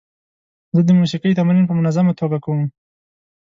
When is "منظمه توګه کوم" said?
1.79-2.61